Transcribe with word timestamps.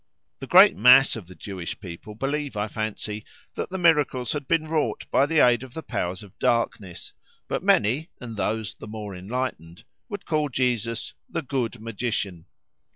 The 0.39 0.47
great 0.47 0.75
mass 0.75 1.15
of 1.15 1.27
the 1.27 1.35
Jewish 1.35 1.79
people 1.79 2.15
believe, 2.15 2.57
I 2.57 2.67
fancy, 2.67 3.23
that 3.53 3.69
the 3.69 3.77
miracles 3.77 4.31
had 4.31 4.47
been 4.47 4.67
wrought 4.67 5.05
by 5.11 5.25
aid 5.25 5.61
of 5.61 5.75
the 5.75 5.83
powers 5.83 6.23
of 6.23 6.39
darkness, 6.39 7.13
but 7.47 7.61
many, 7.61 8.09
and 8.19 8.35
those 8.35 8.73
the 8.73 8.87
more 8.87 9.15
enlightened, 9.15 9.83
would 10.09 10.25
call 10.25 10.49
Jesus 10.49 11.13
"the 11.29 11.43
good 11.43 11.79
Magician." 11.79 12.47